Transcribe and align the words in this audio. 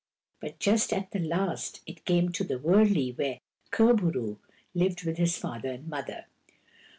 But 0.39 0.57
just 0.57 0.93
at 0.93 1.11
the 1.11 1.19
last, 1.19 1.81
it 1.85 2.05
came 2.05 2.31
to 2.31 2.43
the 2.43 2.57
wurley 2.57 3.11
where 3.15 3.39
Kur 3.69 3.93
bo 3.93 4.05
roo 4.07 4.39
lived 4.73 5.03
with 5.03 5.17
his 5.19 5.37
father 5.37 5.69
and 5.69 5.87
mother. 5.87 6.25